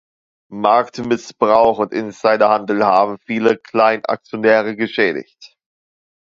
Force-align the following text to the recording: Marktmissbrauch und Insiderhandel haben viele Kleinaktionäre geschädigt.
Marktmissbrauch 0.49 1.77
und 1.77 1.93
Insiderhandel 1.93 2.83
haben 2.83 3.19
viele 3.19 3.59
Kleinaktionäre 3.59 4.75
geschädigt. 4.75 5.55